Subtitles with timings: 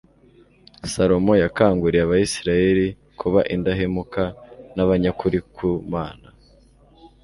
[0.93, 2.87] salomo yakanguriye abisirayeli
[3.19, 4.23] kuba indahemuka
[4.75, 6.27] n'abanyakuri ku mana